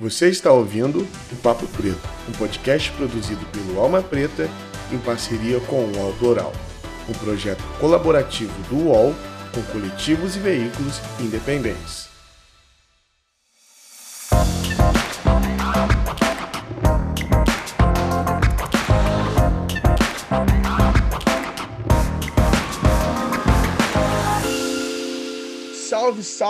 [0.00, 4.48] Você está ouvindo o Papo Preto, um podcast produzido pelo Alma Preta
[4.90, 6.52] em parceria com o Autoral,
[7.08, 9.14] um projeto colaborativo do UOL
[9.54, 12.11] com coletivos e veículos independentes.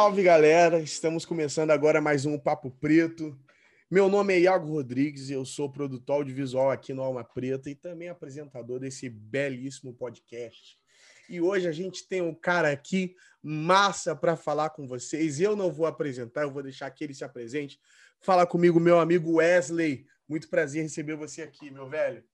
[0.02, 0.80] Salve, galera!
[0.80, 3.38] Estamos começando agora mais um Papo Preto.
[3.88, 7.76] Meu nome é Iago Rodrigues e eu sou produtor audiovisual aqui no Alma Preta e
[7.76, 10.76] também apresentador desse belíssimo podcast.
[11.30, 15.40] E hoje a gente tem um cara aqui massa para falar com vocês.
[15.40, 17.78] Eu não vou apresentar, eu vou deixar que ele se apresente.
[18.20, 20.04] Fala comigo, meu amigo Wesley.
[20.28, 22.24] Muito prazer receber você aqui, meu velho.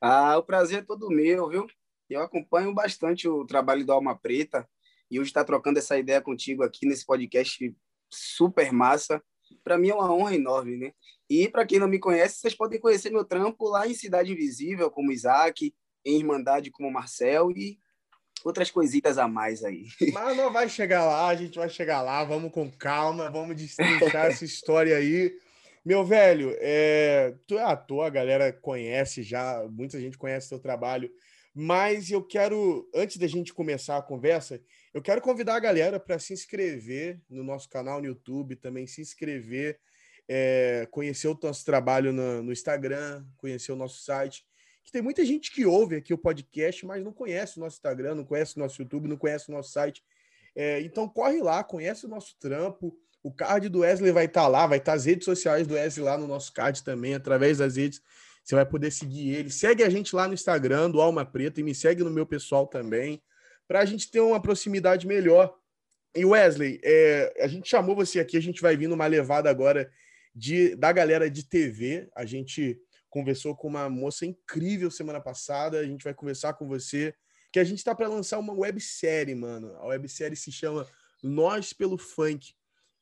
[0.00, 1.66] Ah, o prazer é todo meu, viu?
[2.08, 4.64] Eu acompanho bastante o trabalho do Alma Preta
[5.10, 7.74] e hoje estar tá trocando essa ideia contigo aqui nesse podcast
[8.08, 9.22] super massa.
[9.64, 10.92] Para mim é uma honra enorme, né?
[11.28, 14.90] E para quem não me conhece, vocês podem conhecer meu trampo lá em Cidade Invisível,
[14.90, 17.78] como Isaac, em Irmandade, como Marcel e
[18.44, 19.86] outras coisitas a mais aí.
[20.12, 24.26] Mas não vai chegar lá, a gente vai chegar lá, vamos com calma, vamos destrinchar
[24.26, 25.32] essa história aí.
[25.84, 31.10] Meu velho, é, tu é ator, a galera conhece já, muita gente conhece seu trabalho,
[31.54, 34.60] mas eu quero, antes da gente começar a conversa,
[34.92, 39.00] eu quero convidar a galera para se inscrever no nosso canal no YouTube, também se
[39.00, 39.78] inscrever,
[40.28, 44.44] é, conhecer o nosso trabalho no, no, Instagram, conhecer o nosso site.
[44.82, 48.16] Que tem muita gente que ouve aqui o podcast, mas não conhece o nosso Instagram,
[48.16, 50.02] não conhece o nosso YouTube, não conhece o nosso site.
[50.56, 52.96] É, então corre lá, conhece o nosso trampo.
[53.22, 55.74] O card do Wesley vai estar tá lá, vai estar tá as redes sociais do
[55.74, 58.00] Wesley lá no nosso card também, através das redes.
[58.42, 59.50] Você vai poder seguir ele.
[59.50, 62.66] Segue a gente lá no Instagram do Alma Preta e me segue no meu pessoal
[62.66, 63.22] também
[63.70, 65.56] para a gente ter uma proximidade melhor.
[66.12, 69.88] E Wesley, é, a gente chamou você aqui, a gente vai vir numa levada agora
[70.34, 72.08] de, da galera de TV.
[72.16, 77.14] A gente conversou com uma moça incrível semana passada, a gente vai conversar com você,
[77.52, 79.72] que a gente está para lançar uma websérie, mano.
[79.76, 80.84] A websérie se chama
[81.22, 82.52] Nós pelo Funk.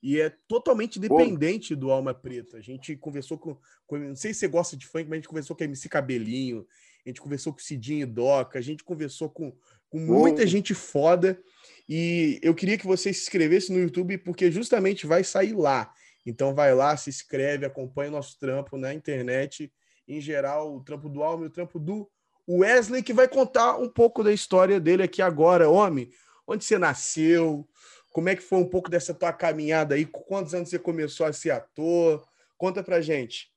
[0.02, 2.58] E é totalmente dependente do Alma Preta.
[2.58, 5.28] A gente conversou com, com, Não sei se você gosta de funk, mas a gente
[5.28, 6.66] conversou com a MC Cabelinho,
[7.08, 9.52] a gente conversou com o Cidinho e Doca, a gente conversou com
[9.90, 11.40] com muita gente foda.
[11.88, 15.92] E eu queria que você se inscrevesse no YouTube, porque justamente vai sair lá.
[16.26, 19.72] Então vai lá, se inscreve, acompanha o nosso trampo na internet,
[20.06, 22.08] em geral, o trampo do Alme, o trampo do
[22.48, 25.70] Wesley, que vai contar um pouco da história dele aqui agora.
[25.70, 26.10] Homem,
[26.46, 27.66] onde você nasceu?
[28.12, 30.04] Como é que foi um pouco dessa tua caminhada aí?
[30.04, 32.22] Quantos anos você começou a ser ator?
[32.58, 33.50] Conta pra gente.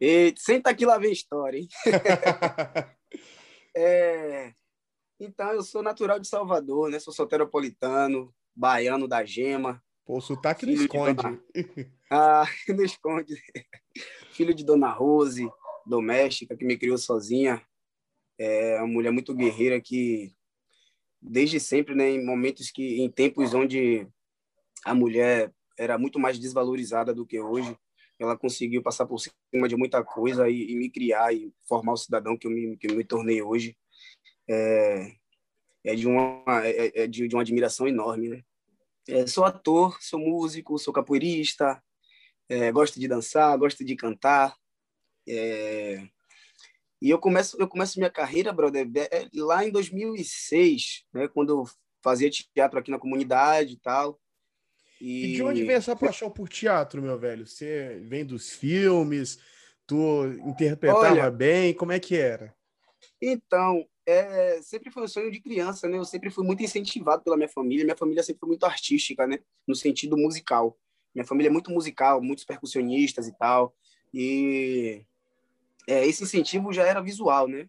[0.00, 1.68] E, senta aqui lá ver a história, hein?
[3.76, 4.54] é,
[5.20, 6.98] então, eu sou natural de Salvador, né?
[6.98, 9.82] Sou soteropolitano, baiano da gema.
[10.06, 11.22] Pô, o sotaque não esconde.
[11.22, 11.44] Dona...
[12.10, 13.34] Ah, não esconde.
[14.32, 15.46] filho de Dona Rose,
[15.86, 17.62] doméstica, que me criou sozinha.
[18.38, 20.32] É uma mulher muito guerreira que,
[21.20, 24.08] desde sempre, né, em momentos que, em tempos onde
[24.82, 27.76] a mulher era muito mais desvalorizada do que hoje,
[28.20, 31.96] ela conseguiu passar por cima de muita coisa e, e me criar e formar o
[31.96, 33.76] cidadão que eu me, que eu me tornei hoje
[34.48, 35.12] é,
[35.84, 38.42] é de uma é, é de, de, uma admiração enorme, né?
[39.08, 41.82] É, sou ator, sou músico, sou capoeirista,
[42.48, 44.54] é, gosto de dançar, gosto de cantar.
[45.26, 46.06] É,
[47.00, 51.28] e eu começo eu começo minha carreira, brother, é, lá em 2006, né?
[51.28, 51.64] Quando eu
[52.02, 54.20] fazia teatro aqui na comunidade e tal.
[55.00, 55.26] E...
[55.26, 57.46] e de onde vem essa paixão por teatro, meu velho?
[57.46, 59.38] Você vem dos filmes?
[59.86, 61.74] Tu interpretava Olha, bem?
[61.74, 62.54] Como é que era?
[63.20, 65.98] Então, é, sempre foi um sonho de criança, né?
[65.98, 67.84] Eu sempre fui muito incentivado pela minha família.
[67.84, 69.38] Minha família sempre foi muito artística, né?
[69.66, 70.78] No sentido musical.
[71.14, 73.74] Minha família é muito musical, muitos percussionistas e tal.
[74.12, 75.04] E
[75.86, 77.68] é, esse incentivo já era visual, né?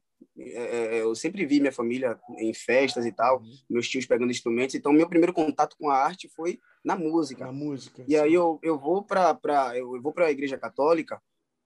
[0.49, 3.53] É, é eu sempre vi minha família em festas e tal, uhum.
[3.69, 4.75] meus tios pegando instrumentos.
[4.75, 7.45] Então, meu primeiro contato com a arte foi na música.
[7.45, 8.03] Na música.
[8.07, 8.17] E sim.
[8.17, 9.37] aí eu, eu vou para
[9.75, 11.21] eu vou para a igreja católica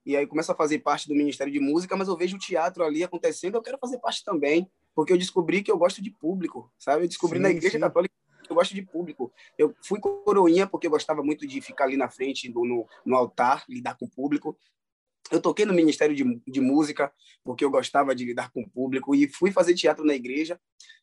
[0.06, 2.84] e aí começo a fazer parte do Ministério de Música, mas eu vejo o teatro
[2.84, 6.72] ali acontecendo, eu quero fazer parte também, porque eu descobri que eu gosto de público,
[6.78, 7.04] sabe?
[7.04, 7.80] Eu descobri sim, na Igreja sim.
[7.80, 8.14] Católica
[8.44, 9.34] que eu gosto de público.
[9.58, 13.16] Eu fui coroinha porque eu gostava muito de ficar ali na frente, do, no, no
[13.16, 14.56] altar, lidar com o público.
[15.32, 17.12] Eu toquei no Ministério de, de Música
[17.44, 20.60] porque eu gostava de lidar com o público e fui fazer teatro na igreja.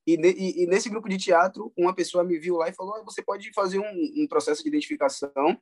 [0.06, 3.02] E, e, e nesse grupo de teatro, uma pessoa me viu lá e falou: ah,
[3.02, 5.60] você pode fazer um, um processo de identificação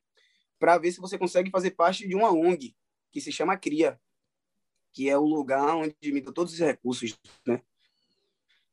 [0.59, 2.75] para ver se você consegue fazer parte de uma ONG
[3.11, 3.99] que se chama CRIA,
[4.93, 7.61] que é o lugar onde me dá todos os recursos, né?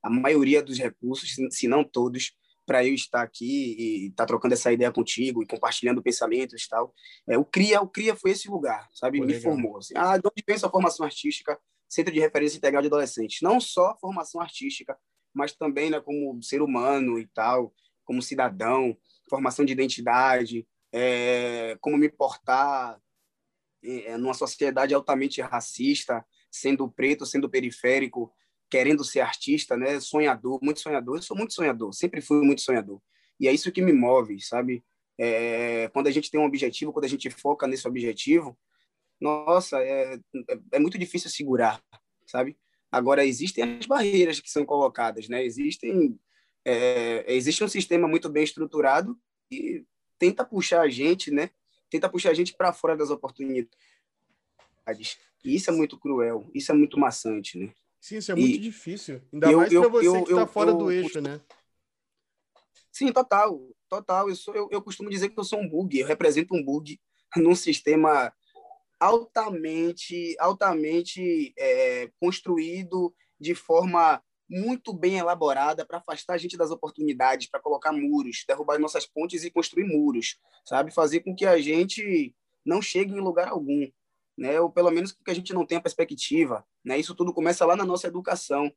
[0.03, 2.37] A maioria dos recursos, se não todos,
[2.69, 6.69] para eu estar aqui e estar tá trocando essa ideia contigo e compartilhando pensamentos e
[6.69, 6.95] tal.
[7.27, 9.19] É, o CRIA, o CRIA foi esse lugar, sabe?
[9.19, 9.51] Pô, Me legal.
[9.51, 9.79] formou.
[9.79, 11.59] Assim, ah, de onde vem essa formação artística?
[11.89, 13.39] Centro de Referência Integral de Adolescentes.
[13.41, 14.99] Não só formação artística,
[15.33, 17.73] mas também né, como ser humano e tal,
[18.05, 18.95] como cidadão,
[19.31, 23.01] formação de identidade, é, como me portar
[23.83, 28.31] é, numa sociedade altamente racista, sendo preto, sendo periférico,
[28.71, 30.01] querendo ser artista, né?
[30.01, 31.17] Sonhador, muito sonhador.
[31.17, 33.01] Eu sou muito sonhador, sempre fui muito sonhador.
[33.41, 34.85] E é isso que me move, sabe?
[35.19, 38.59] É, quando a gente tem um objetivo, quando a gente foca nesse objetivo,
[39.21, 41.83] nossa, é, é, é muito difícil segurar,
[42.27, 42.57] sabe?
[42.91, 45.45] Agora, existem as barreiras que são colocadas, né?
[45.45, 46.19] Existem,
[46.65, 49.19] é, existe um sistema muito bem estruturado
[49.51, 49.85] e
[50.19, 51.51] tenta puxar a gente, né?
[51.91, 53.69] Tenta puxar a gente para fora das oportunidades.
[55.45, 57.73] E isso é muito cruel, isso é muito maçante, né?
[58.01, 59.21] Sim, isso é muito e difícil.
[59.33, 61.41] Ainda eu, mais para você eu, que está fora eu, do eixo, né?
[62.93, 63.61] Sim, total.
[63.89, 64.29] Total.
[64.29, 65.99] Eu, sou, eu, eu costumo dizer que eu sou um bug.
[65.99, 67.01] Eu represento um bug
[67.37, 68.33] num sistema
[69.01, 77.49] altamente, altamente é, construído de forma muito bem elaborada para afastar a gente das oportunidades,
[77.49, 80.93] para colocar muros, derrubar nossas pontes e construir muros, sabe?
[80.93, 82.35] Fazer com que a gente
[82.65, 83.87] não chegue em lugar algum
[84.39, 84.61] né?
[84.61, 86.99] Ou pelo menos que a gente não tenha perspectiva, né?
[86.99, 88.73] Isso tudo começa lá na nossa educação,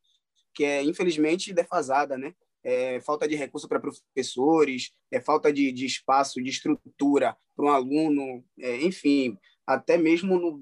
[0.53, 2.33] que é infelizmente defasada, né?
[2.63, 7.69] É, falta de recurso para professores, é falta de, de espaço, de estrutura para um
[7.69, 10.61] aluno, é, enfim, até mesmo no,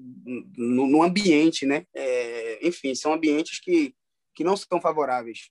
[0.56, 1.86] no, no ambiente, né?
[1.94, 3.94] É, enfim, são ambientes que,
[4.34, 5.50] que não são favoráveis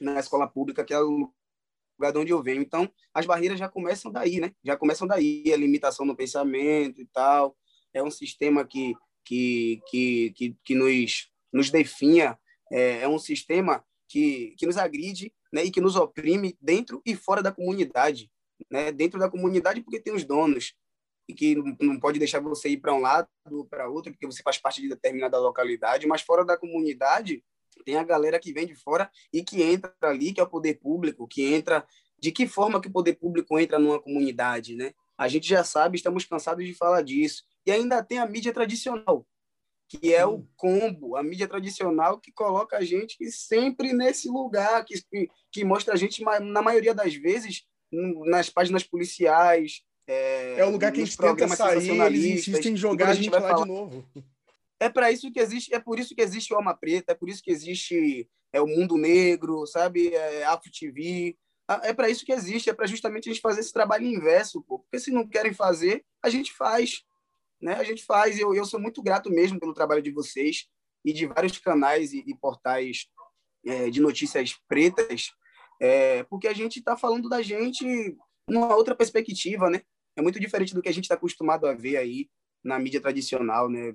[0.00, 1.30] na escola pública, que é o
[1.98, 2.60] lugar de onde eu venho.
[2.60, 4.52] Então, as barreiras já começam daí, né?
[4.62, 7.56] Já começam daí, a limitação no pensamento e tal,
[7.94, 8.94] é um sistema que,
[9.24, 12.38] que, que, que, que nos, nos definha,
[12.70, 17.14] é, é um sistema que, que nos agride né, e que nos oprime dentro e
[17.14, 18.30] fora da comunidade.
[18.70, 18.92] Né?
[18.92, 20.74] Dentro da comunidade, porque tem os donos,
[21.28, 24.42] e que não pode deixar você ir para um lado ou para outro, porque você
[24.42, 27.44] faz parte de determinada localidade, mas fora da comunidade,
[27.84, 30.74] tem a galera que vem de fora e que entra ali, que é o poder
[30.74, 31.86] público, que entra.
[32.18, 34.92] De que forma que o poder público entra numa comunidade, né?
[35.18, 37.42] A gente já sabe, estamos cansados de falar disso.
[37.66, 39.26] E ainda tem a mídia tradicional,
[39.88, 44.94] que é o combo, a mídia tradicional que coloca a gente sempre nesse lugar, que,
[45.50, 47.64] que mostra a gente, na maioria das vezes,
[48.26, 49.82] nas páginas policiais.
[50.06, 53.34] É, é o lugar que a gente tenta sair, eles insistem em jogar a gente,
[53.34, 54.04] a gente lá de novo.
[54.80, 57.28] É para isso que existe, é por isso que existe o Alma Preta, é por
[57.28, 61.36] isso que existe é o Mundo Negro, sabe, é, Afro TV,
[61.84, 64.80] é para isso que existe, é para justamente a gente fazer esse trabalho inverso, pô.
[64.80, 67.04] porque se não querem fazer, a gente faz
[67.62, 67.74] né?
[67.74, 70.66] A gente faz, eu, eu sou muito grato mesmo pelo trabalho de vocês
[71.04, 73.06] e de vários canais e, e portais
[73.64, 75.32] é, de notícias pretas,
[75.80, 78.16] é, porque a gente está falando da gente
[78.48, 79.82] numa outra perspectiva, né?
[80.16, 82.28] É muito diferente do que a gente está acostumado a ver aí
[82.62, 83.94] na mídia tradicional, né?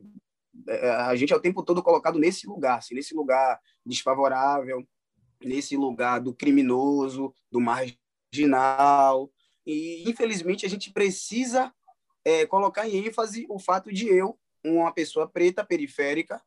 [0.67, 4.87] É, a gente é o tempo todo colocado nesse lugar, assim, nesse lugar desfavorável,
[5.43, 9.31] nesse lugar do criminoso, do marginal.
[9.65, 11.73] E, infelizmente, a gente precisa
[12.27, 16.43] é, colocar em ênfase o fato de eu, uma pessoa preta, periférica,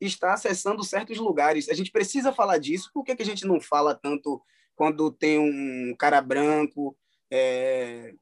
[0.00, 1.68] estar acessando certos lugares.
[1.68, 2.92] A gente precisa falar disso.
[2.94, 4.40] Por que, que a gente não fala tanto
[4.76, 6.96] quando tem um cara branco,
[7.28, 8.14] é,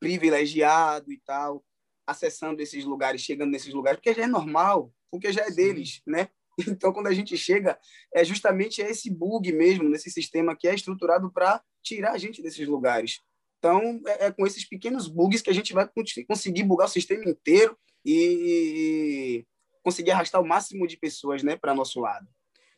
[0.00, 1.62] privilegiado e tal,
[2.06, 3.98] acessando esses lugares, chegando nesses lugares?
[4.00, 5.56] Porque já é normal, porque já é Sim.
[5.56, 6.30] deles, né?
[6.68, 7.78] Então, quando a gente chega,
[8.14, 12.68] é justamente esse bug mesmo, nesse sistema que é estruturado para tirar a gente desses
[12.68, 13.20] lugares.
[13.62, 15.88] Então, é, é, com esses pequenos bugs que a gente vai
[16.26, 19.46] conseguir bugar o sistema inteiro e
[19.84, 22.26] conseguir arrastar o máximo de pessoas né, para nosso lado.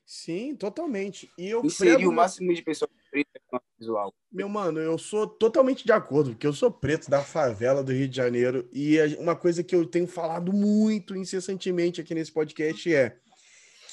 [0.05, 1.31] Sim, totalmente.
[1.39, 2.11] E eu Inserir prego...
[2.11, 4.15] o máximo de pessoas pretas no visual.
[4.31, 8.07] Meu mano, eu sou totalmente de acordo, porque eu sou preto da favela do Rio
[8.07, 13.17] de Janeiro e uma coisa que eu tenho falado muito incessantemente aqui nesse podcast é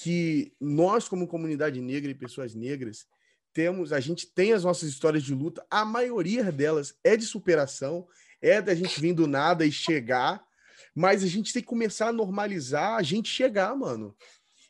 [0.04, 3.08] que nós, como comunidade negra e pessoas negras,
[3.54, 8.08] temos, a gente tem as nossas histórias de luta, a maioria delas é de superação,
[8.42, 10.44] é da gente vir do nada e chegar,
[10.96, 14.16] mas a gente tem que começar a normalizar a gente chegar, mano.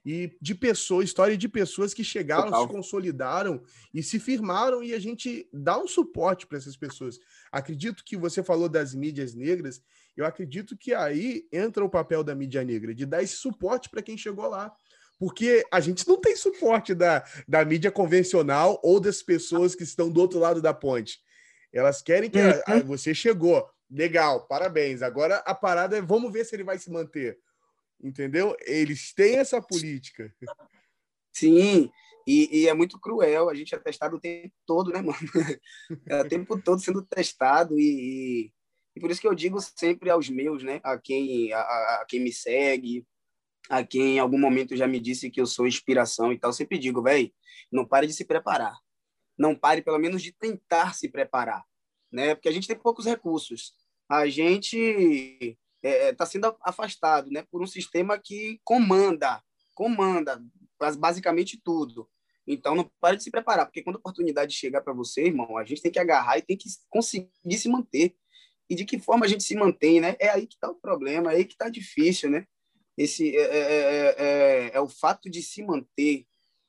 [0.04, 2.68] E de pessoas, história de pessoas que chegaram, Total.
[2.68, 3.62] se consolidaram
[3.94, 7.20] e se firmaram e a gente dá um suporte para essas pessoas.
[7.52, 9.82] Acredito que você falou das mídias negras,
[10.18, 14.02] eu acredito que aí entra o papel da mídia negra, de dar esse suporte para
[14.02, 14.74] quem chegou lá
[15.22, 20.10] porque a gente não tem suporte da, da mídia convencional ou das pessoas que estão
[20.10, 21.20] do outro lado da ponte.
[21.72, 22.50] Elas querem que uhum.
[22.66, 25.04] a, a, você chegou, legal, parabéns.
[25.04, 27.38] Agora a parada é vamos ver se ele vai se manter.
[28.04, 28.58] Entendeu?
[28.62, 30.34] Eles têm essa política.
[31.32, 31.92] Sim,
[32.26, 35.20] E, e, é muito cruel, a gente é testado o tempo todo, né, mano?
[36.10, 38.52] É o tempo todo sendo testado e, e,
[38.96, 42.20] e, por isso que eu digo sempre aos meus, né, a quem, a, a, quem
[42.20, 43.06] me segue,
[43.70, 46.78] a quem em algum momento já me disse que eu sou inspiração e tal, sempre
[46.78, 47.32] digo, velho,
[47.72, 48.78] não pare de se preparar.
[49.38, 51.64] Não pare, pelo menos, de tentar se preparar,
[52.12, 52.36] né?
[52.36, 53.74] Porque a gente tem poucos recursos.
[54.10, 59.42] A gente está é, é tá sendo afastado, né, por um sistema que comanda,
[59.74, 60.42] comanda
[61.00, 62.10] basicamente tudo.
[62.46, 65.64] Então, não pare de se preparar, porque quando a oportunidade chegar para você, irmão, a
[65.64, 68.16] gente tem que agarrar e tem que conseguir se manter.
[68.70, 70.16] E de que forma a gente se mantém, né?
[70.20, 72.48] É aí que está o problema, é aí que está difícil, né?
[73.02, 76.26] Esse é, é, é, é, o fato de se manter,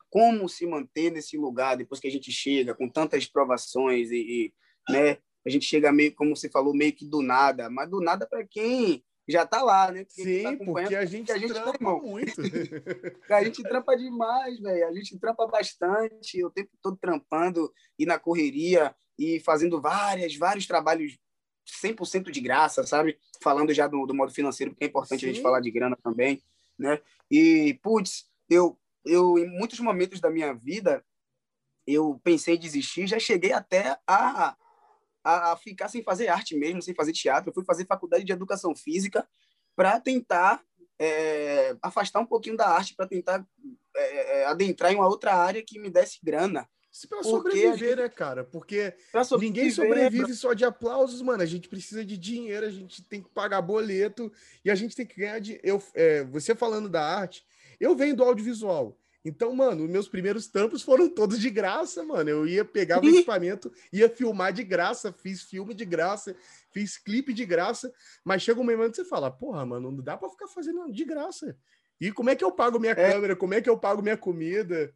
[0.09, 4.55] como se manter nesse lugar depois que a gente chega com tantas provações e, e
[4.93, 5.19] né?
[5.45, 8.47] A gente chega meio, como você falou, meio que do nada, mas do nada para
[8.47, 10.05] quem já tá lá, né?
[10.05, 12.33] Porque Sim, tá porque a gente, a gente trampa tá, muito.
[13.31, 14.89] a gente trampa demais, velho.
[14.89, 20.67] A gente trampa bastante, o tempo todo trampando e na correria e fazendo várias, vários
[20.67, 21.19] trabalhos
[21.67, 23.19] 100% de graça, sabe?
[23.43, 25.27] Falando já do, do modo financeiro, porque é importante Sim.
[25.27, 26.43] a gente falar de grana também,
[26.79, 27.01] né?
[27.31, 31.05] E, putz, eu, eu, em muitos momentos da minha vida,
[31.87, 34.57] eu pensei em desistir, já cheguei até a
[35.25, 37.51] a, ficar sem fazer arte mesmo, sem fazer teatro.
[37.51, 39.27] Eu fui fazer faculdade de educação física
[39.75, 40.63] para tentar
[40.99, 43.47] é, afastar um pouquinho da arte, para tentar
[43.97, 46.69] é, é, adentrar em uma outra área que me desse grana.
[46.93, 47.97] Isso pra sobreviver, gente...
[47.97, 48.45] né, cara?
[48.45, 48.95] Porque
[49.25, 50.35] sobreviver, ninguém sobrevive pra...
[50.35, 51.43] só de aplausos, mano.
[51.43, 54.31] A gente precisa de dinheiro, a gente tem que pagar boleto
[54.63, 55.59] e a gente tem que ganhar de.
[55.63, 57.47] Eu, é, você falando da arte,
[57.81, 58.99] eu venho do audiovisual.
[59.25, 62.29] Então, mano, meus primeiros tampos foram todos de graça, mano.
[62.29, 66.37] Eu ia pegar o equipamento, ia filmar de graça, fiz filme de graça,
[66.73, 67.93] fiz clipe de graça,
[68.25, 71.05] mas chega um momento que você fala, porra, mano, não dá para ficar fazendo de
[71.05, 71.57] graça.
[72.01, 73.13] E como é que eu pago minha é.
[73.13, 73.37] câmera?
[73.37, 74.93] Como é que eu pago minha comida?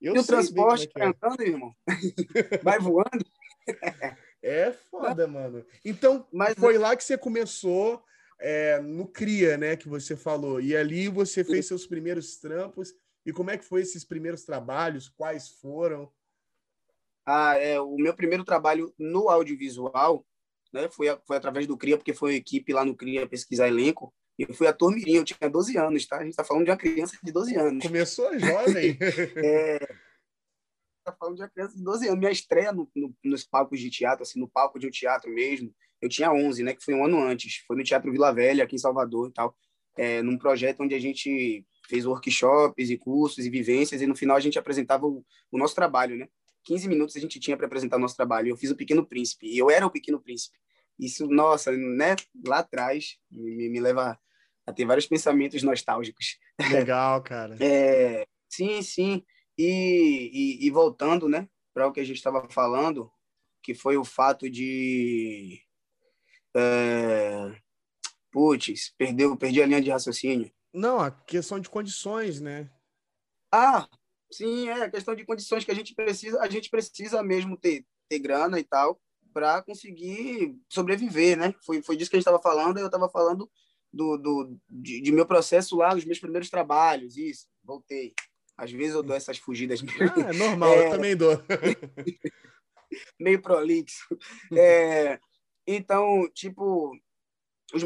[0.00, 1.74] Eu e o transporte é, é andando, irmão?
[2.62, 3.24] Vai voando?
[4.42, 5.64] é foda, mano.
[5.84, 8.02] Então, mas, foi lá que você começou
[8.38, 9.76] é, no CRIA, né?
[9.76, 10.60] Que você falou.
[10.60, 12.92] E ali você fez seus primeiros trampos.
[13.24, 15.08] E como é que foi esses primeiros trabalhos?
[15.08, 16.12] Quais foram?
[17.24, 20.24] Ah, é, o meu primeiro trabalho no audiovisual
[20.72, 24.14] né, foi, foi através do CRIA, porque foi a equipe lá no CRIA pesquisar elenco.
[24.38, 26.16] Eu fui ator mirim, eu tinha 12 anos, tá?
[26.16, 27.86] A gente está falando de uma criança de 12 anos.
[27.86, 28.98] Começou jovem.
[29.36, 29.78] é,
[31.04, 32.18] tá falando de uma criança de 12 anos.
[32.18, 35.74] Minha estreia no, no, nos palcos de teatro, assim, no palco de um teatro mesmo,
[36.00, 36.74] eu tinha 11, né?
[36.74, 37.64] Que foi um ano antes.
[37.66, 39.56] Foi no Teatro Vila Velha, aqui em Salvador e tal.
[39.96, 44.36] É, num projeto onde a gente fez workshops e cursos e vivências, e no final
[44.36, 46.28] a gente apresentava o, o nosso trabalho, né?
[46.64, 48.48] 15 minutos a gente tinha para apresentar o nosso trabalho.
[48.48, 50.58] Eu fiz o Pequeno Príncipe, e eu era o Pequeno Príncipe.
[50.98, 52.16] Isso, nossa, né?
[52.46, 54.18] Lá atrás, me, me leva
[54.66, 56.38] a ter vários pensamentos nostálgicos.
[56.70, 57.56] Legal, cara.
[57.60, 59.24] é, sim, sim.
[59.56, 60.30] E,
[60.60, 63.10] e, e voltando, né, para o que a gente estava falando,
[63.62, 65.60] que foi o fato de.
[66.54, 67.54] É,
[68.30, 70.50] putz, perdeu, perdi a linha de raciocínio.
[70.72, 72.70] Não, a questão de condições, né?
[73.52, 73.88] Ah,
[74.30, 77.86] sim, é a questão de condições que a gente precisa, a gente precisa mesmo ter,
[78.08, 79.00] ter grana e tal
[79.32, 81.54] para conseguir sobreviver, né?
[81.64, 83.50] Foi, foi disso que a gente estava falando, eu estava falando
[83.92, 88.14] do, do de, de, meu processo lá, dos meus primeiros trabalhos, isso, voltei.
[88.56, 90.12] Às vezes eu dou essas fugidas mesmo.
[90.16, 90.86] Ah, é normal, é...
[90.86, 91.32] eu também dou.
[93.20, 94.06] meio prolixo.
[94.52, 95.18] É...
[95.66, 96.96] Então, tipo,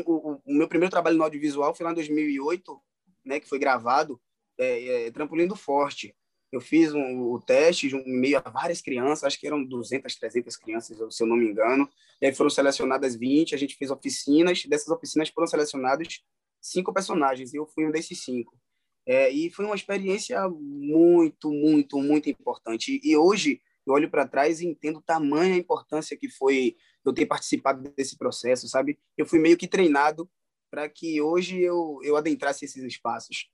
[0.07, 2.80] o, o, meu primeiro trabalho no audiovisual foi lá em 2008,
[3.25, 4.21] né, que foi gravado,
[4.59, 6.14] é, é, Trampolim do Forte.
[6.52, 10.57] Eu fiz um, o teste um, meio a várias crianças, acho que eram 200, 300
[10.57, 11.88] crianças, se eu não me engano.
[12.21, 16.25] E aí foram selecionadas 20, a gente fez oficinas, dessas oficinas foram selecionados
[16.61, 18.59] cinco personagens, e eu fui um desses cinco.
[19.07, 23.00] É, e foi uma experiência muito, muito, muito importante.
[23.02, 27.90] E hoje eu olho para trás e entendo tamanha importância que foi eu ter participado
[27.97, 28.99] desse processo, sabe?
[29.16, 30.30] Eu fui meio que treinado
[30.71, 33.50] para que hoje eu, eu adentrasse esses espaços.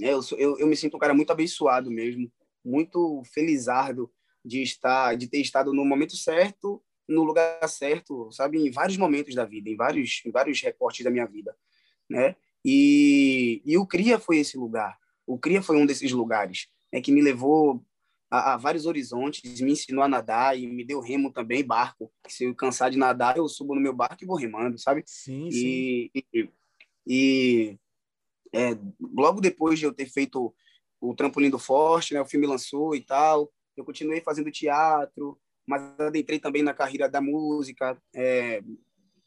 [0.00, 2.30] É, eu, sou, eu, eu me sinto um cara muito abençoado mesmo,
[2.64, 4.10] muito felizardo
[4.44, 8.58] de estar, de ter estado no momento certo, no lugar certo, sabe?
[8.58, 11.56] Em vários momentos da vida, em vários, em vários recortes da minha vida,
[12.08, 12.36] né?
[12.64, 14.98] E, e o CRIA foi esse lugar.
[15.26, 17.84] O CRIA foi um desses lugares né, que me levou
[18.30, 22.12] a, a, vários horizontes, me ensinou a nadar e me deu remo também, barco.
[22.28, 25.04] Se eu cansar de nadar, eu subo no meu barco e vou remando, sabe?
[25.06, 26.28] Sim, e, sim.
[26.34, 26.50] E,
[27.06, 27.78] e
[28.56, 30.54] é, logo depois de eu ter feito
[31.00, 35.82] o Trampolim do Forte, né, o filme lançou e tal, eu continuei fazendo teatro, mas
[36.00, 38.62] adentrei também na carreira da música, é,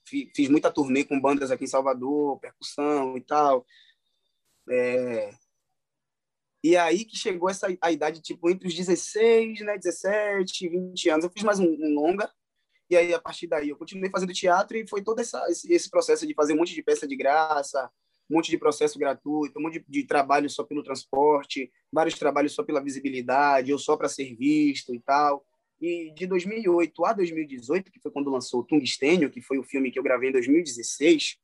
[0.05, 3.65] fiz muita turnê com bandas aqui em Salvador, percussão e tal.
[4.69, 5.31] É,
[6.63, 11.25] E aí que chegou essa a idade, tipo, entre os 16, né, 17, 20 anos.
[11.25, 12.29] Eu fiz mais um, um longa,
[12.89, 15.89] e aí, a partir daí, eu continuei fazendo teatro e foi todo essa, esse, esse
[15.89, 17.89] processo de fazer um monte de peça de graça,
[18.29, 22.63] um monte de processo gratuito, um monte de, trabalho só pelo transporte, vários trabalhos só
[22.63, 25.43] pela visibilidade, ou só para ser visto e tal.
[25.81, 29.89] E de 2008 a 2018, que foi quando lançou o Tungstênio, que foi o filme
[29.89, 31.37] que eu gravei em 2016,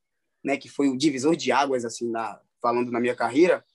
[0.43, 3.65] né, que foi o divisor de águas, assim, na, falando na minha carreira,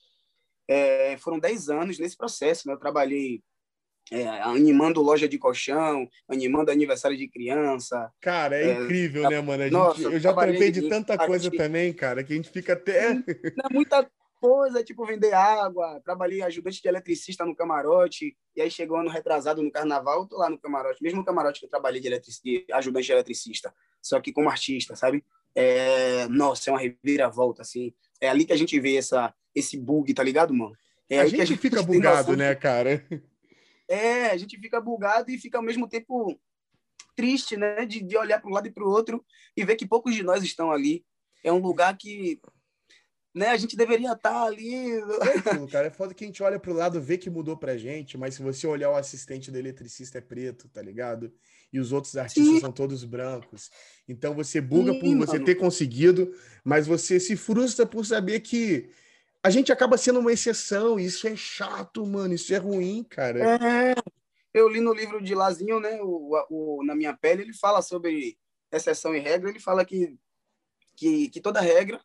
[0.68, 2.68] é, foram 10 anos nesse processo.
[2.68, 2.74] Né?
[2.74, 3.42] Eu trabalhei
[4.11, 8.12] é, animando loja de colchão, animando aniversário de criança.
[8.21, 9.62] Cara, é, é incrível, né, mano?
[9.62, 12.73] Gente, nossa, eu já trabalhei de tanta coisa gente, também, cara, que a gente fica
[12.73, 13.14] até.
[13.14, 14.09] Não, muita
[14.40, 16.00] coisa, tipo vender água.
[16.04, 18.37] Trabalhei ajudante de eletricista no camarote.
[18.57, 21.66] E aí chegou ano retrasado no carnaval, eu tô lá no camarote, mesmo camarote que
[21.66, 22.40] eu trabalhei de, eletric...
[22.42, 25.25] de ajudante de eletricista, só que como artista, sabe?
[25.54, 26.26] É...
[26.28, 27.92] Nossa, é uma reviravolta, assim.
[28.21, 30.75] É ali que a gente vê essa, esse bug, tá ligado, mano?
[31.09, 33.04] É a, gente a, gente fica bugado, né, cara?
[33.90, 36.40] É, a gente fica bugado e fica ao mesmo tempo
[37.16, 37.85] triste, né?
[37.85, 39.25] De, de olhar para um lado e para o outro
[39.56, 41.04] e ver que poucos de nós estão ali.
[41.42, 42.40] É um lugar que
[43.35, 44.92] né, a gente deveria estar tá ali.
[44.92, 45.02] É,
[45.70, 48.35] cara, é foda que a gente olha pro lado, vê que mudou pra gente, mas
[48.35, 51.32] se você olhar o assistente do eletricista é preto, tá ligado?
[51.73, 52.61] E os outros artistas Sim.
[52.61, 53.70] são todos brancos.
[54.09, 55.44] Então você buga Sim, por você mano.
[55.44, 56.32] ter conseguido,
[56.64, 58.90] mas você se frustra por saber que
[59.42, 63.56] a gente acaba sendo uma exceção, isso é chato, mano, isso é ruim, cara.
[63.56, 63.94] É,
[64.52, 68.37] eu li no livro de Lazinho, né, o, o, Na Minha Pele, ele fala sobre
[68.70, 70.18] exceção e regra, ele fala que,
[70.94, 72.00] que, que toda regra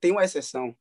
[0.00, 0.76] tem uma exceção.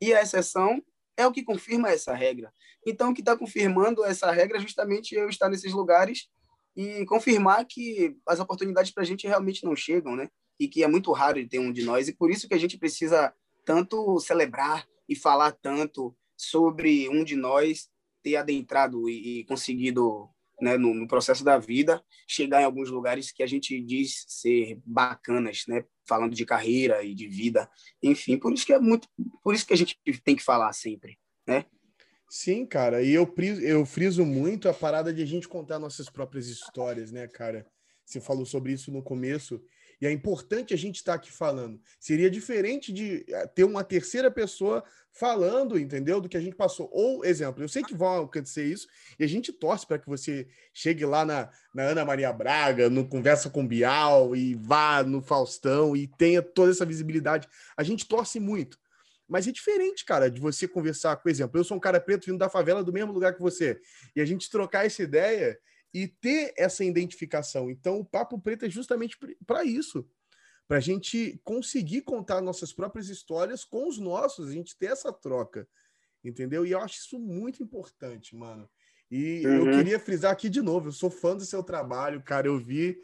[0.00, 0.82] E a exceção
[1.16, 2.52] é o que confirma essa regra.
[2.86, 6.28] Então, o que está confirmando essa regra é justamente eu estar nesses lugares
[6.76, 10.28] e confirmar que as oportunidades para a gente realmente não chegam, né?
[10.58, 12.08] E que é muito raro de ter um de nós.
[12.08, 13.32] E por isso que a gente precisa
[13.64, 17.88] tanto celebrar e falar tanto sobre um de nós
[18.22, 20.28] ter adentrado e, e conseguido
[20.60, 24.78] né, no, no, processo da vida, chegar em alguns lugares que a gente diz ser
[24.84, 27.68] bacanas, né, falando de carreira e de vida,
[28.02, 29.08] enfim, por isso que é muito,
[29.42, 31.66] por isso que a gente tem que falar sempre, né?
[32.30, 36.48] Sim, cara, e eu, eu friso muito a parada de a gente contar nossas próprias
[36.48, 37.66] histórias, né, cara?
[38.04, 39.62] Você falou sobre isso no começo,
[40.04, 41.80] e é importante a gente estar aqui falando.
[41.98, 46.20] Seria diferente de eh, ter uma terceira pessoa falando, entendeu?
[46.20, 46.90] Do que a gente passou.
[46.92, 48.86] Ou, exemplo, eu sei que vão acontecer isso,
[49.18, 53.08] e a gente torce para que você chegue lá na, na Ana Maria Braga, no
[53.08, 57.48] Conversa com Bial, e vá no Faustão, e tenha toda essa visibilidade.
[57.74, 58.78] A gente torce muito.
[59.26, 62.36] Mas é diferente, cara, de você conversar, por exemplo, eu sou um cara preto vindo
[62.36, 63.80] da favela do mesmo lugar que você,
[64.14, 65.58] e a gente trocar essa ideia
[65.94, 67.70] e ter essa identificação.
[67.70, 70.04] Então, o Papo Preto é justamente para isso.
[70.66, 75.12] Para a gente conseguir contar nossas próprias histórias com os nossos, a gente ter essa
[75.12, 75.68] troca.
[76.24, 76.66] Entendeu?
[76.66, 78.68] E eu acho isso muito importante, mano.
[79.10, 79.70] E uhum.
[79.70, 82.48] eu queria frisar aqui de novo: eu sou fã do seu trabalho, cara.
[82.48, 83.00] Eu vi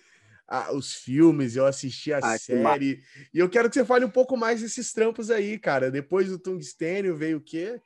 [0.72, 3.04] os filmes, eu assisti a Ai, série.
[3.32, 5.90] E eu quero que você fale um pouco mais desses trampos aí, cara.
[5.90, 7.80] Depois do Tungstênio veio o quê?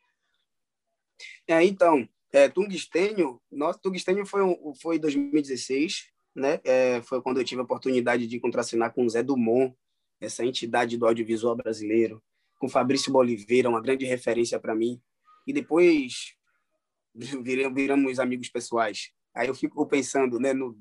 [1.47, 4.41] É, então, é, Tungstênio, nossa, Tungstênio foi,
[4.83, 6.61] foi 2016, né?
[6.65, 9.73] É, foi quando eu tive a oportunidade de contracenar com o Zé Dumont,
[10.21, 12.21] essa entidade do audiovisual brasileiro,
[12.59, 15.01] com Fabrício Boliveira, uma grande referência para mim.
[15.47, 16.35] E depois
[17.73, 19.13] viramos amigos pessoais.
[19.33, 20.77] Aí eu fico pensando, né, no,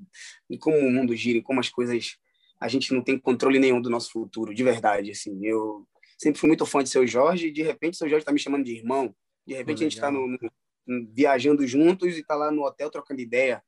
[0.50, 2.16] em como o mundo gira, em como as coisas
[2.60, 5.38] a gente não tem controle nenhum do nosso futuro, de verdade, assim.
[5.46, 5.86] Eu
[6.18, 8.64] sempre fui muito fã de seu Jorge e de repente seu Jorge está me chamando
[8.64, 9.14] de irmão.
[9.46, 10.38] De repente a gente está no, no,
[11.12, 13.62] viajando juntos e tá lá no hotel trocando ideia,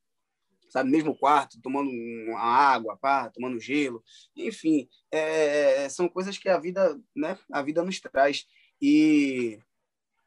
[0.69, 0.89] sabe?
[0.89, 4.03] Mesmo quarto, tomando uma água, pá, tomando gelo.
[4.35, 7.37] Enfim, é, são coisas que a vida, né?
[7.51, 8.45] A vida nos traz.
[8.81, 9.59] E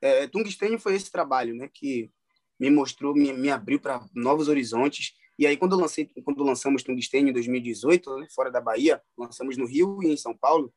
[0.00, 1.68] é, Tungstênio foi esse trabalho, né?
[1.72, 2.10] Que
[2.58, 5.14] me mostrou, me, me abriu para novos horizontes.
[5.38, 9.66] E aí, quando, lancei, quando lançamos Tungstênio em 2018, né, fora da Bahia, lançamos no
[9.66, 10.70] Rio e em São Paulo,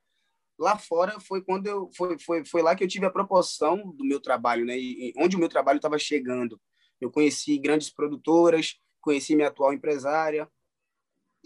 [0.63, 4.05] lá fora foi quando eu foi, foi, foi lá que eu tive a proporção do
[4.05, 4.79] meu trabalho, né?
[4.79, 6.59] E onde o meu trabalho estava chegando.
[7.01, 10.49] Eu conheci grandes produtoras, conheci minha atual empresária.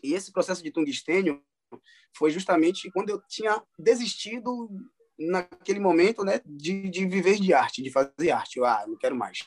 [0.04, 1.44] E esse processo de tungstênio
[2.16, 4.70] foi justamente quando eu tinha desistido
[5.18, 8.58] naquele momento, né, de, de viver de arte, de fazer arte.
[8.58, 9.40] Eu, ah, não quero mais.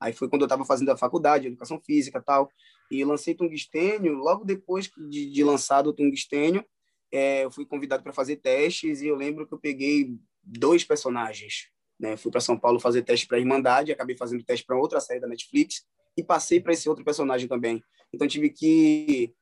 [0.00, 2.50] Aí foi quando eu estava fazendo a faculdade, educação física tal,
[2.90, 4.14] e lancei Tungstênio.
[4.14, 6.64] Logo depois de, de lançado o Tungstênio,
[7.12, 11.68] é, eu fui convidado para fazer testes e eu lembro que eu peguei dois personagens.
[11.98, 12.16] Né?
[12.16, 15.20] Fui para São Paulo fazer teste para a Irmandade, acabei fazendo teste para outra série
[15.20, 17.82] da Netflix e passei para esse outro personagem também.
[18.12, 19.34] Então tive que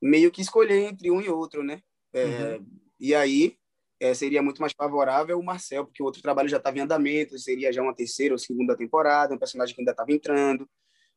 [0.00, 1.80] meio que escolher entre um e outro, né?
[2.12, 2.66] É, uhum.
[3.00, 3.56] E aí
[4.00, 7.38] é, seria muito mais favorável o Marcel, porque o outro trabalho já estava em andamento,
[7.38, 10.68] seria já uma terceira ou segunda temporada, um personagem que ainda estava entrando,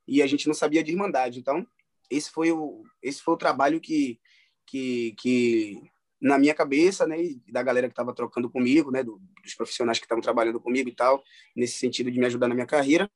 [0.08, 1.40] e a gente não sabia de Irmandade.
[1.40, 1.68] Então,
[2.10, 4.20] esse foi o, esse foi o trabalho que,
[4.68, 5.82] que, que
[6.22, 9.98] na minha cabeça, né, e da galera que estava trocando comigo, né, do, dos profissionais
[9.98, 11.24] que estavam trabalhando comigo e tal,
[11.56, 13.10] nesse sentido de me ajudar na minha carreira,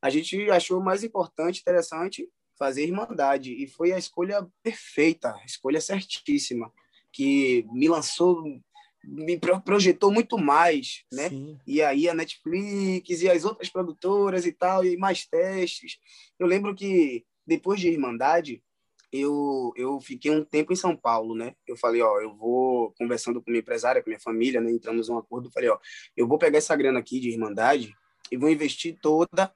[0.00, 5.80] a gente achou mais importante, interessante fazer Irmandade e foi a escolha perfeita, a escolha
[5.80, 6.72] certíssima,
[7.12, 8.42] que me lançou
[9.04, 11.28] me projetou muito mais, né?
[11.28, 11.58] Sim.
[11.66, 15.98] E aí a Netflix e as outras produtoras e tal, e mais testes.
[16.38, 18.62] Eu lembro que depois de Irmandade,
[19.12, 21.54] eu, eu fiquei um tempo em São Paulo, né?
[21.66, 24.70] Eu falei, ó, eu vou conversando com minha empresária, com minha família, né?
[24.70, 25.78] Entramos em um acordo, falei, ó,
[26.16, 27.94] eu vou pegar essa grana aqui de Irmandade
[28.30, 29.54] e vou investir toda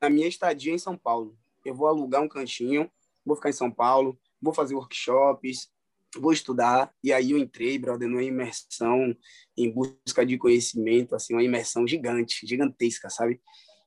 [0.00, 1.36] na minha estadia em São Paulo.
[1.64, 2.90] Eu vou alugar um cantinho,
[3.24, 5.68] vou ficar em São Paulo, vou fazer workshops,
[6.16, 6.94] vou estudar.
[7.02, 9.14] E aí eu entrei, brother, numa imersão
[9.54, 13.40] em busca de conhecimento, assim, uma imersão gigante, gigantesca, sabe?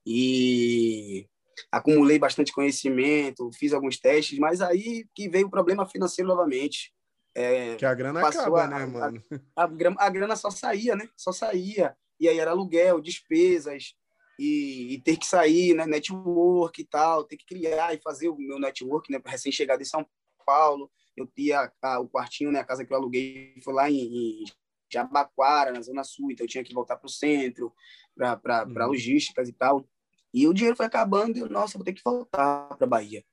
[0.06, 1.28] E
[1.72, 6.94] acumulei bastante conhecimento, fiz alguns testes, mas aí que veio o problema financeiro novamente.
[7.36, 9.24] É, que a grana acaba, a, né, mano?
[9.56, 11.08] A, a, a, grana só saía, né?
[11.16, 11.96] Só saía.
[12.20, 13.94] E aí era aluguel, despesas,
[14.40, 15.86] e, e, ter que sair, né?
[15.86, 19.20] Network e tal, ter que criar e fazer o meu network, né?
[19.24, 20.06] Recém-chegado em São
[20.46, 20.92] Paulo.
[21.16, 22.60] Eu tinha a, o quartinho, né?
[22.60, 24.46] A casa que eu aluguei foi lá em, em
[24.92, 27.74] Jabaquara, na Zona Sul, então eu tinha que voltar para o centro,
[28.16, 28.88] para uhum.
[28.88, 29.88] logísticas e tal.
[30.34, 33.24] E o dinheiro foi acabando e eu, nossa, vou ter que voltar para Bahia.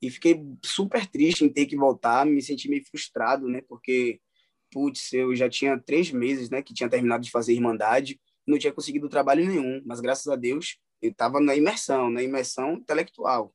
[0.00, 3.62] E fiquei super triste em ter que voltar, me senti meio frustrado, né?
[3.68, 4.20] Porque,
[4.70, 6.62] putz, eu já tinha três meses, né?
[6.62, 10.78] Que tinha terminado de fazer Irmandade, não tinha conseguido trabalho nenhum, mas graças a Deus
[11.00, 13.54] eu estava na imersão, na imersão intelectual,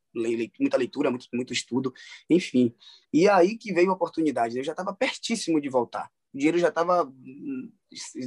[0.60, 1.91] muita leitura, muito, muito estudo,
[2.29, 2.73] enfim.
[3.12, 6.69] E aí que veio a oportunidade, eu já estava pertíssimo de voltar, o dinheiro já
[6.69, 7.71] estava hum,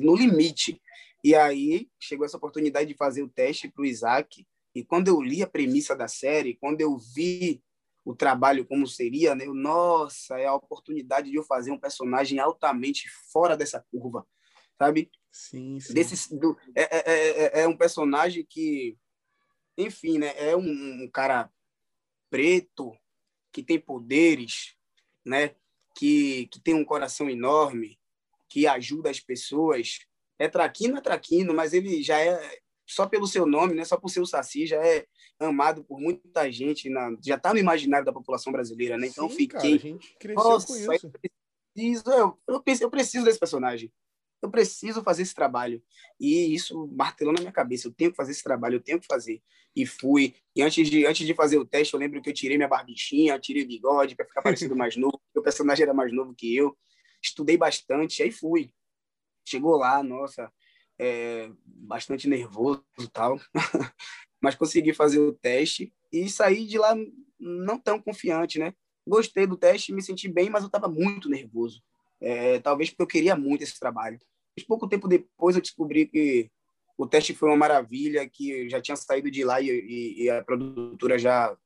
[0.00, 0.80] no limite.
[1.22, 4.46] E aí chegou essa oportunidade de fazer o teste para o Isaac.
[4.74, 7.62] E quando eu li a premissa da série, quando eu vi
[8.04, 9.46] o trabalho como seria, né?
[9.46, 14.26] Eu, nossa, é a oportunidade de eu fazer um personagem altamente fora dessa curva,
[14.76, 15.10] sabe?
[15.30, 15.94] Sim, sim.
[15.94, 18.98] Desse, do, é, é, é, é um personagem que,
[19.78, 20.34] enfim, né?
[20.36, 21.50] É um, um cara
[22.28, 22.92] preto
[23.52, 24.74] que tem poderes,
[25.24, 25.54] né?
[25.96, 28.00] Que, que tem um coração enorme,
[28.48, 30.00] que ajuda as pessoas,
[30.38, 34.08] é traquino, é traquino, mas ele já é, só pelo seu nome, né, só por
[34.08, 35.06] ser o Saci, já é
[35.38, 39.06] amado por muita gente, na, já está no imaginário da população brasileira, né?
[39.06, 39.48] Então Sim, fiquei.
[39.48, 40.72] Cara, a gente cresceu Nossa.
[40.78, 41.10] Eu
[41.74, 43.92] preciso, eu, eu, eu preciso desse personagem.
[44.42, 45.82] Eu preciso fazer esse trabalho.
[46.18, 47.86] E isso martelou na minha cabeça.
[47.86, 49.40] Eu tenho que fazer esse trabalho, eu tenho que fazer.
[49.74, 50.34] E fui.
[50.54, 53.38] E antes de, antes de fazer o teste, eu lembro que eu tirei minha barbichinha,
[53.38, 55.18] tirei o bigode para ficar parecido mais novo.
[55.18, 56.76] Porque o personagem era mais novo que eu.
[57.22, 58.72] Estudei bastante, aí fui.
[59.44, 60.50] Chegou lá, nossa,
[60.98, 63.40] é, bastante nervoso e tal,
[64.40, 66.94] mas consegui fazer o teste e saí de lá
[67.38, 68.74] não tão confiante, né?
[69.06, 71.82] Gostei do teste, me senti bem, mas eu estava muito nervoso.
[72.20, 74.20] É, talvez porque eu queria muito esse trabalho.
[74.56, 76.50] Mas pouco tempo depois eu descobri que
[76.96, 80.44] o teste foi uma maravilha, que já tinha saído de lá e, e, e a
[80.44, 81.56] produtora já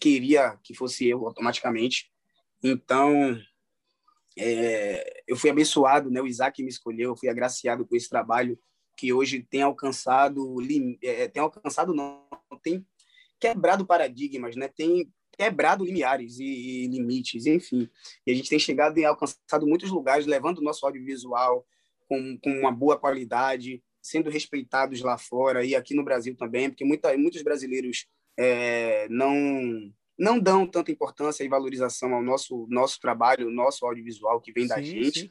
[0.00, 2.12] queria que fosse eu automaticamente.
[2.62, 3.36] Então,
[4.38, 6.20] é, eu fui abençoado, né?
[6.20, 8.58] O Isaac me escolheu, eu fui agraciado com esse trabalho
[8.96, 10.56] que hoje tem alcançado,
[11.02, 12.24] é, tem alcançado não,
[12.62, 12.86] tem
[13.40, 14.68] quebrado paradigmas, né?
[14.68, 17.88] Tem quebrado limiares e, e, limites, enfim.
[18.26, 21.66] E a gente tem chegado e alcançado muitos lugares, levando o nosso audiovisual
[22.08, 26.84] com, com uma boa qualidade, sendo respeitados lá fora e aqui no Brasil também, porque
[26.84, 28.06] muita, muitos brasileiros
[28.36, 34.52] é, não não dão tanta importância e valorização ao nosso nosso trabalho, nosso audiovisual que
[34.52, 35.30] vem sim, da gente sim.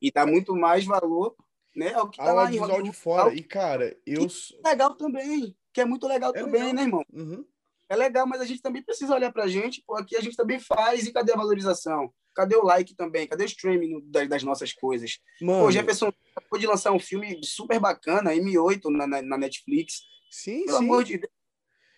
[0.00, 1.34] e dá muito mais valor,
[1.74, 3.34] né, ao que tá ao lá audiovisual de fora.
[3.34, 4.26] E cara, eu
[4.64, 6.74] é legal também, que é muito legal é também, legal.
[6.74, 7.04] né, irmão?
[7.12, 7.44] Uhum.
[7.88, 10.58] É legal, mas a gente também precisa olhar pra gente, pô, aqui a gente também
[10.58, 12.12] faz e cadê a valorização?
[12.34, 13.28] Cadê o like também?
[13.28, 15.18] Cadê o streaming das, das nossas coisas?
[15.40, 15.64] Mano.
[15.64, 20.00] Pô, Jefferson acabou de lançar um filme super bacana, M8 na, na, na Netflix.
[20.30, 20.84] Sim, Pelo sim.
[20.84, 21.32] amor de Deus.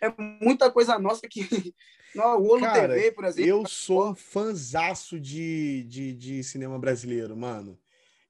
[0.01, 1.41] É muita coisa nossa que
[2.15, 3.49] o Olo Cara, TV, por exemplo.
[3.49, 7.79] Eu sou um fanzaço de, de, de cinema brasileiro, mano.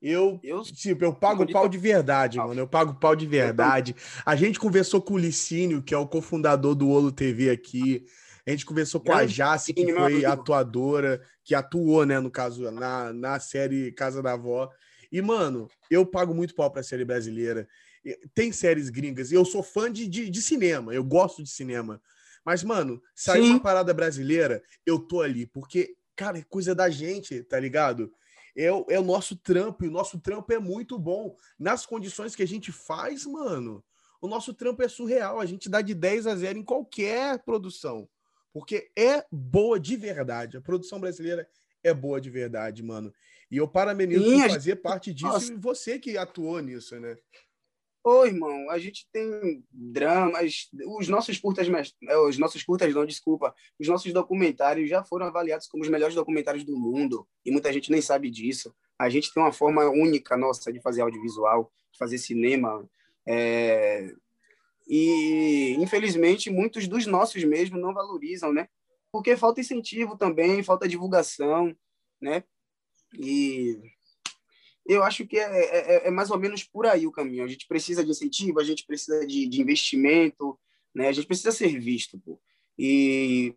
[0.01, 2.61] Eu, eu, tipo, eu pago pau de verdade, mano.
[2.61, 3.97] Eu pago pau de verdade.
[4.25, 8.07] A gente conversou com o Licínio, que é o cofundador do Olo TV aqui.
[8.47, 13.13] A gente conversou com a Jace, que foi atuadora, que atuou, né, no caso, na,
[13.13, 14.71] na série Casa da Avó.
[15.11, 17.67] E, mano, eu pago muito pau pra série brasileira.
[18.35, 19.31] Tem séries gringas.
[19.31, 20.95] E eu sou fã de, de, de cinema.
[20.95, 22.01] Eu gosto de cinema.
[22.45, 27.43] Mas, mano, saiu uma parada brasileira, eu tô ali, porque, cara, é coisa da gente,
[27.43, 28.13] tá ligado?
[28.57, 31.37] é, o, é o nosso trampo, e o nosso trampo é muito bom.
[31.59, 33.85] Nas condições que a gente faz, mano,
[34.21, 35.39] o nosso trampo é surreal.
[35.39, 38.09] A gente dá de 10 a 0 em qualquer produção.
[38.53, 40.57] Porque é boa de verdade.
[40.57, 41.47] A produção brasileira
[41.85, 43.13] é boa de verdade, mano.
[43.51, 44.83] E eu parabenizo Sim, por fazer gente...
[44.83, 45.53] parte disso Nossa.
[45.53, 47.15] e você que atuou nisso, né?
[48.09, 51.67] Ô, irmão, a gente tem dramas, os nossos curtas,
[52.09, 56.15] é, os nossos curtas não, desculpa, os nossos documentários já foram avaliados como os melhores
[56.15, 58.73] documentários do mundo e muita gente nem sabe disso.
[58.97, 62.89] A gente tem uma forma única nossa de fazer audiovisual, de fazer cinema,
[63.27, 64.15] é...
[64.87, 68.69] e infelizmente muitos dos nossos mesmo não valorizam, né?
[69.11, 71.77] Porque falta incentivo também, falta divulgação,
[72.21, 72.45] né?
[73.19, 73.96] E
[74.89, 77.45] eu acho que é, é, é, é, mais ou menos por aí o caminho.
[77.45, 80.59] A gente precisa de incentivo, a gente precisa de, de investimento,
[80.95, 81.09] né?
[81.09, 82.41] A gente precisa ser visto, pô.
[82.79, 83.55] E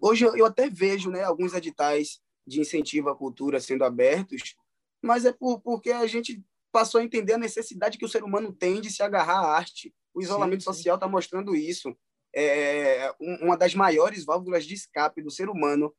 [0.00, 4.56] hoje eu até vejo, né, alguns editais de incentivo à cultura sendo abertos,
[5.02, 8.52] mas é por, porque a gente passou a entender a necessidade que o ser humano
[8.52, 9.94] tem de se agarrar à arte.
[10.12, 10.76] O isolamento sim, sim.
[10.76, 11.96] social está mostrando isso.
[12.34, 15.94] É uma das maiores válvulas de escape do ser humano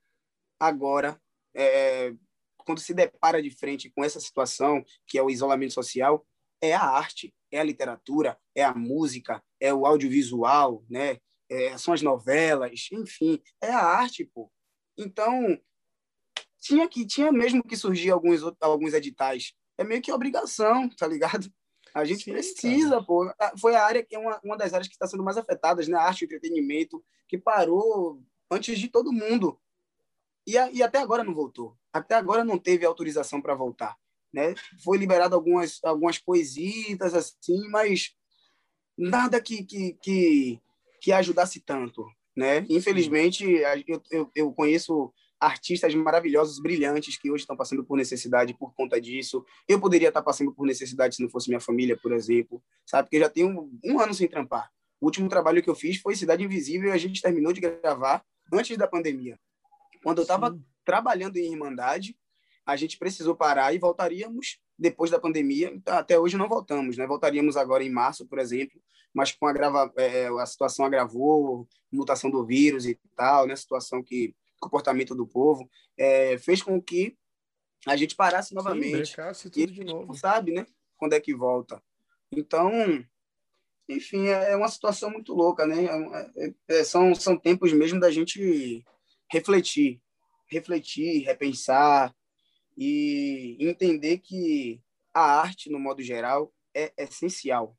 [0.59, 1.19] agora
[1.55, 2.13] é,
[2.65, 6.25] quando se depara de frente com essa situação, que é o isolamento social,
[6.62, 11.17] é a arte, é a literatura, é a música, é o audiovisual, né?
[11.49, 14.51] É, são as novelas, enfim, é a arte, pô.
[14.97, 15.60] Então,
[16.60, 19.54] tinha que tinha mesmo que surgir alguns alguns editais.
[19.78, 21.51] É meio que obrigação, tá ligado?
[21.93, 23.04] A gente Sim, precisa, cara.
[23.04, 23.34] pô.
[23.60, 25.97] Foi a área que é uma, uma das áreas que está sendo mais afetadas, né?
[25.97, 29.60] A arte e entretenimento, que parou antes de todo mundo.
[30.45, 31.75] E, a, e até agora não voltou.
[31.91, 33.97] Até agora não teve autorização para voltar.
[34.31, 34.53] Né?
[34.84, 38.13] Foi liberado algumas, algumas poesitas, assim, mas
[38.97, 40.60] nada que, que, que,
[41.01, 42.05] que ajudasse tanto.
[42.36, 42.65] Né?
[42.69, 43.45] Infelizmente,
[43.88, 48.99] eu, eu, eu conheço artistas maravilhosos, brilhantes, que hoje estão passando por necessidade por conta
[48.99, 49.45] disso.
[49.67, 53.05] Eu poderia estar passando por necessidade se não fosse minha família, por exemplo, sabe?
[53.05, 54.71] Porque eu já tenho um, um ano sem trampar.
[54.99, 58.23] O último trabalho que eu fiz foi Cidade Invisível e a gente terminou de gravar
[58.51, 59.39] antes da pandemia.
[60.06, 62.15] Quando eu estava trabalhando em Irmandade,
[62.63, 65.72] a gente precisou parar e voltaríamos depois da pandemia.
[65.74, 67.08] Então, até hoje não voltamos, né?
[67.08, 68.80] Voltaríamos agora em março, por exemplo,
[69.12, 73.56] mas com agrava, é, a situação agravou, mutação do vírus e tal, né?
[73.56, 77.18] Situação que comportamento do povo é, fez com que
[77.88, 79.15] a gente parasse novamente.
[79.34, 80.13] Sim, tudo de novo.
[80.13, 80.68] Sabe, né?
[80.98, 81.82] Quando é que volta?
[82.32, 82.72] Então,
[83.89, 85.86] enfim, é, é uma situação muito louca, né?
[86.36, 88.86] É, é, são, são tempos mesmo da gente
[89.31, 90.01] refletir,
[90.47, 92.15] refletir, repensar
[92.77, 94.81] e entender que
[95.13, 97.77] a arte, no modo geral, é essencial.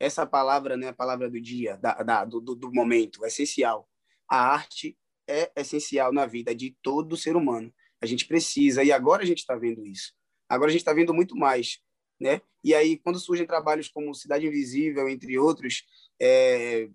[0.00, 3.88] Essa palavra, né, a palavra do dia, da, da do, do momento, é essencial.
[4.28, 7.72] A arte é essencial na vida de todo ser humano.
[8.00, 10.12] A gente precisa, e agora a gente está vendo isso.
[10.48, 11.78] Agora a gente está vendo muito mais.
[12.18, 12.40] Né?
[12.64, 15.84] E aí, quando surgem trabalhos como Cidade Invisível, entre outros,
[16.20, 16.88] é,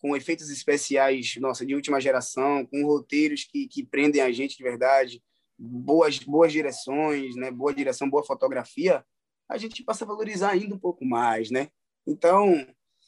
[0.00, 4.62] com efeitos especiais, nossa, de última geração, com roteiros que, que prendem a gente de
[4.62, 5.22] verdade,
[5.58, 9.04] boas boas direções, né, boa direção, boa fotografia,
[9.48, 11.68] a gente passa a valorizar ainda um pouco mais, né?
[12.06, 12.66] Então,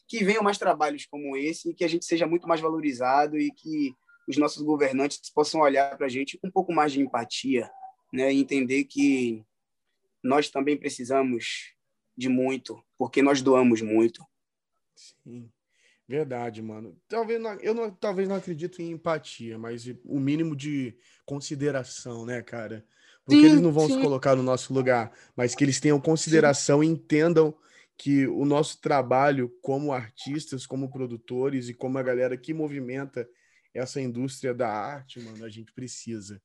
[0.09, 3.53] que venham mais trabalhos como esse e que a gente seja muito mais valorizado e
[3.53, 3.95] que
[4.27, 7.71] os nossos governantes possam olhar para a gente com um pouco mais de empatia,
[8.13, 9.45] né, e entender que
[10.23, 11.75] nós também precisamos
[12.17, 14.25] de muito, porque nós doamos muito.
[14.95, 15.51] Sim.
[16.11, 17.01] Verdade, mano.
[17.07, 22.43] Talvez não, eu não, talvez não acredito em empatia, mas o mínimo de consideração, né,
[22.43, 22.85] cara?
[23.25, 23.95] Porque sim, eles não vão sim.
[23.95, 26.89] se colocar no nosso lugar, mas que eles tenham consideração sim.
[26.89, 27.57] e entendam
[27.97, 33.29] que o nosso trabalho como artistas, como produtores e como a galera que movimenta
[33.73, 36.43] essa indústria da arte, mano, a gente precisa.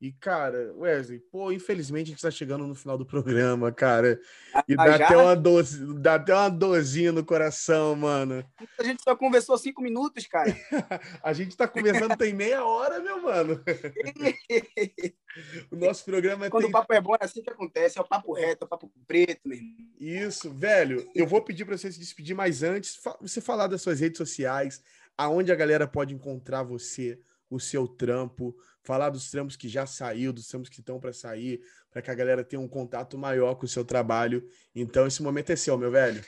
[0.00, 4.18] E, cara, Wesley, pô, infelizmente a gente tá chegando no final do programa, cara.
[4.66, 8.42] E ah, dá, até uma doze, dá até uma dorzinha no coração, mano.
[8.78, 10.50] A gente só conversou cinco minutos, cara.
[11.22, 13.62] a gente tá conversando tem meia hora, meu mano.
[15.70, 16.50] o nosso programa é.
[16.50, 16.70] Quando tem...
[16.70, 18.90] o papo é bom, é assim que acontece, é o papo reto, é o papo
[19.06, 19.76] preto, meu irmão.
[20.00, 21.06] Isso, velho.
[21.14, 24.82] Eu vou pedir para você se despedir, mas antes, você falar das suas redes sociais,
[25.18, 30.32] aonde a galera pode encontrar você, o seu trampo falar dos trampos que já saiu,
[30.32, 33.64] dos trampos que estão para sair, para que a galera tenha um contato maior com
[33.64, 34.48] o seu trabalho.
[34.74, 36.24] Então, esse momento é seu, meu velho.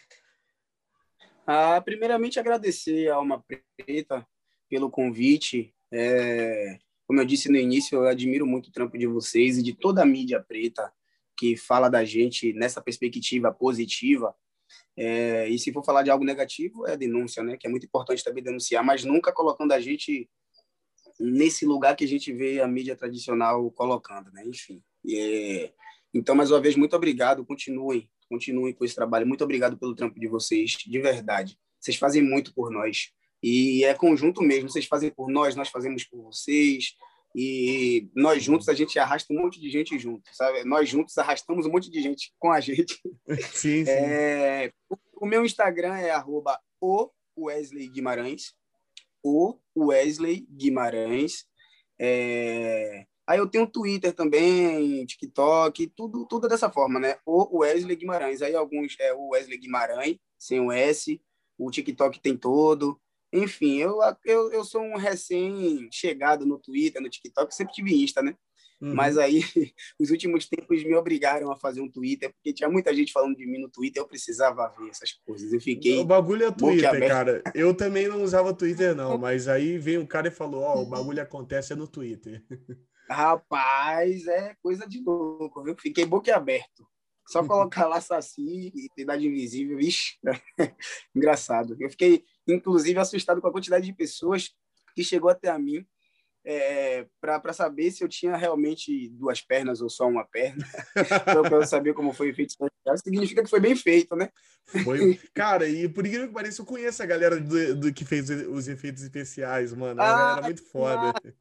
[1.46, 3.44] Ah, primeiramente, agradecer a Alma
[3.76, 4.26] Preta
[4.68, 5.74] pelo convite.
[5.90, 9.74] É, como eu disse no início, eu admiro muito o trampo de vocês e de
[9.74, 10.92] toda a mídia preta
[11.36, 14.34] que fala da gente nessa perspectiva positiva.
[14.96, 17.56] É, e se for falar de algo negativo, é a denúncia, né?
[17.56, 20.30] Que é muito importante também denunciar, mas nunca colocando a gente
[21.18, 24.42] nesse lugar que a gente vê a mídia tradicional colocando, né?
[24.46, 25.72] Enfim, é,
[26.14, 27.44] Então, mais uma vez, muito obrigado.
[27.44, 29.26] Continuem, continuem com esse trabalho.
[29.26, 31.58] Muito obrigado pelo trampo de vocês, de verdade.
[31.80, 33.10] Vocês fazem muito por nós.
[33.42, 34.68] E é conjunto mesmo.
[34.68, 36.94] Vocês fazem por nós, nós fazemos por vocês.
[37.34, 40.64] E nós juntos, a gente arrasta um monte de gente junto, sabe?
[40.64, 43.00] Nós juntos arrastamos um monte de gente com a gente.
[43.52, 43.90] Sim, sim.
[43.90, 44.72] É,
[45.14, 48.54] o meu Instagram é arroba o Wesley Guimarães.
[49.22, 51.44] O Wesley Guimarães.
[52.00, 53.06] É...
[53.26, 57.16] Aí eu tenho Twitter também, TikTok, tudo, tudo dessa forma, né?
[57.24, 58.42] O Wesley Guimarães.
[58.42, 61.20] Aí alguns é o Wesley Guimarães, sem o S.
[61.56, 63.00] O TikTok tem todo.
[63.32, 68.36] Enfim, eu, eu, eu sou um recém-chegado no Twitter, no TikTok, sempre tive Insta, né?
[68.82, 68.96] Uhum.
[68.96, 69.40] Mas aí,
[70.00, 73.46] os últimos tempos me obrigaram a fazer um Twitter, porque tinha muita gente falando de
[73.46, 75.52] mim no Twitter, eu precisava ver essas coisas.
[75.52, 76.00] Eu fiquei.
[76.00, 77.42] O bagulho é Twitter, cara.
[77.54, 80.82] Eu também não usava Twitter, não, mas aí veio um cara e falou: Ó, oh,
[80.82, 82.44] o bagulho acontece é no Twitter.
[83.08, 85.76] Rapaz, é coisa de louco, viu?
[85.78, 86.84] Fiquei boquiaberto.
[87.28, 90.18] Só colocar lá Saci e Idade Invisível, vixe,
[91.14, 91.76] engraçado.
[91.78, 94.50] Eu fiquei, inclusive, assustado com a quantidade de pessoas
[94.94, 95.86] que chegou até a mim
[96.44, 100.64] é, para saber se eu tinha realmente duas pernas ou só uma perna.
[101.22, 104.28] então, para eu saber como foi feito isso, significa que foi bem feito, né?
[104.84, 105.20] Foi.
[105.34, 108.68] Cara, e por incrível que pareça, eu conheço a galera do, do que fez os
[108.68, 109.96] efeitos especiais, mano.
[109.96, 111.12] Galera ah, muito foda.
[111.16, 111.32] Ah.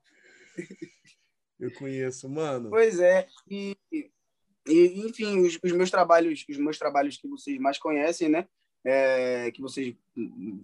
[1.60, 2.70] Eu conheço, mano.
[2.70, 3.28] Pois é.
[3.48, 3.78] E,
[4.68, 8.48] e enfim, os, os, meus trabalhos, os meus trabalhos que vocês mais conhecem, né?
[8.84, 9.96] É, que vocês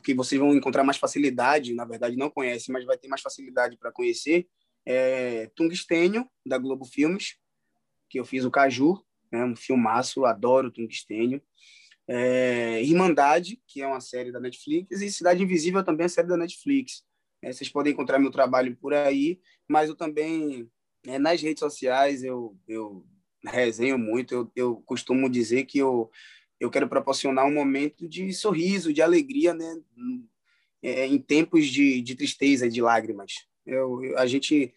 [0.03, 3.77] que vocês vão encontrar mais facilidade, na verdade não conhecem, mas vai ter mais facilidade
[3.77, 4.47] para conhecer.
[4.85, 7.37] É Tungstênio da Globo Filmes,
[8.09, 11.41] que eu fiz o Caju, né, um filmaço, adoro Tungstênio.
[12.07, 16.37] É, Irmandade, que é uma série da Netflix, e Cidade Invisível também é série da
[16.37, 17.03] Netflix.
[17.41, 20.69] É, vocês podem encontrar meu trabalho por aí, mas eu também
[21.05, 23.05] é, nas redes sociais eu, eu
[23.45, 26.09] resenho muito, eu, eu costumo dizer que eu,
[26.59, 29.79] eu quero proporcionar um momento de sorriso, de alegria, né?
[30.81, 33.47] É, em tempos de, de tristeza, de lágrimas.
[33.65, 34.73] Eu, a gente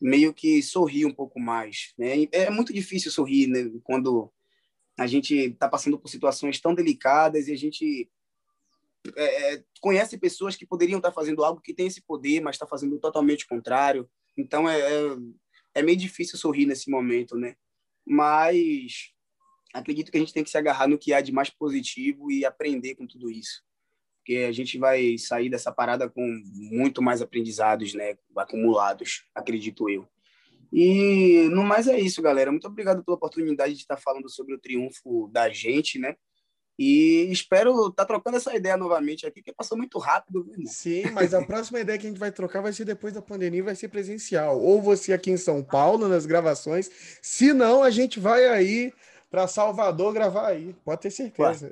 [0.00, 1.94] meio que sorri um pouco mais.
[1.96, 2.26] Né?
[2.32, 3.70] É muito difícil sorrir né?
[3.84, 4.32] quando
[4.98, 8.10] a gente está passando por situações tão delicadas e a gente
[9.14, 12.56] é, é conhece pessoas que poderiam estar tá fazendo algo que tem esse poder, mas
[12.56, 14.10] está fazendo totalmente o contrário.
[14.36, 15.16] Então é, é,
[15.76, 17.54] é meio difícil sorrir nesse momento, né?
[18.04, 19.11] Mas
[19.72, 22.44] acredito que a gente tem que se agarrar no que há de mais positivo e
[22.44, 23.62] aprender com tudo isso.
[24.18, 30.06] Porque a gente vai sair dessa parada com muito mais aprendizados, né, acumulados, acredito eu.
[30.72, 32.50] E no mais é isso, galera.
[32.50, 36.14] Muito obrigado pela oportunidade de estar falando sobre o triunfo da gente, né?
[36.78, 40.66] E espero estar tá trocando essa ideia novamente aqui, que passou muito rápido, viu?
[40.66, 43.62] Sim, mas a próxima ideia que a gente vai trocar vai ser depois da pandemia,
[43.62, 44.58] vai ser presencial.
[44.58, 46.90] Ou você aqui em São Paulo, nas gravações.
[47.20, 48.92] Se não, a gente vai aí
[49.32, 51.70] para Salvador gravar aí, pode ter certeza.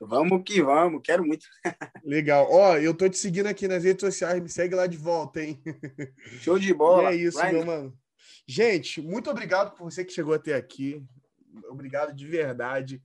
[0.00, 1.46] Vamos que vamos, quero muito.
[2.02, 2.48] Legal.
[2.50, 5.62] Ó, eu tô te seguindo aqui nas redes sociais, me segue lá de volta, hein?
[6.40, 7.14] Show de bola.
[7.14, 7.52] E é isso, Vai.
[7.52, 7.96] meu mano.
[8.48, 11.04] Gente, muito obrigado por você que chegou até aqui.
[11.68, 13.02] Obrigado de verdade.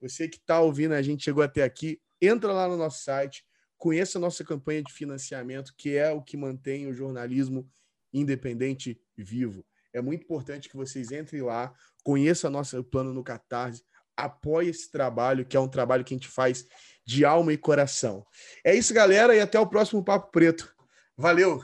[0.00, 3.44] Você que está ouvindo a gente chegou até aqui, entra lá no nosso site,
[3.76, 7.70] conheça a nossa campanha de financiamento, que é o que mantém o jornalismo
[8.10, 9.62] independente vivo.
[9.92, 13.82] É muito importante que vocês entrem lá, conheçam nosso plano no Catarse,
[14.16, 16.64] apoie esse trabalho, que é um trabalho que a gente faz
[17.06, 18.24] de alma e coração.
[18.64, 20.72] É isso, galera, e até o próximo Papo Preto.
[21.16, 21.62] Valeu!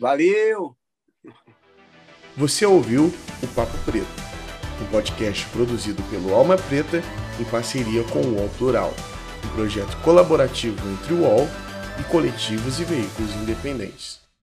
[0.00, 0.76] Valeu!
[2.36, 3.12] Você ouviu
[3.42, 4.06] o Papo Preto,
[4.80, 7.02] um podcast produzido pelo Alma Preta
[7.38, 8.94] em parceria com o UOL Plural,
[9.44, 11.46] um projeto colaborativo entre o UOL
[11.98, 14.19] e coletivos e veículos independentes.